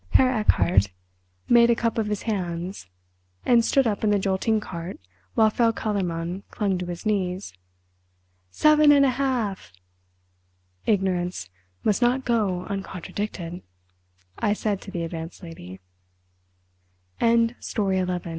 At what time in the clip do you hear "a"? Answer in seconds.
1.69-1.75, 9.05-9.11